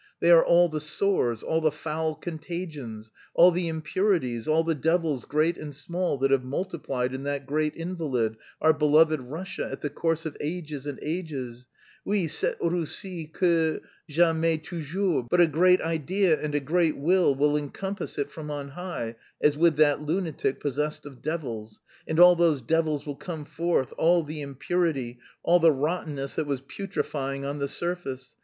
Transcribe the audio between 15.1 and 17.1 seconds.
But a great idea and a great